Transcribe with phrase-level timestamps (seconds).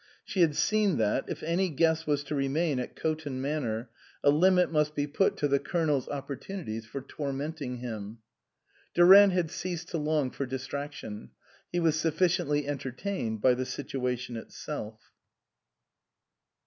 [0.23, 3.91] She had seen that, if any guest was to remain at Coton Manor,
[4.23, 8.17] a limit must be 96 INLAND put to the Colonel's opportunities for torment ing him.)
[8.95, 11.29] Durant had ceased to long for dis traction;
[11.71, 15.11] he was sufficiently entertained by the situation itself.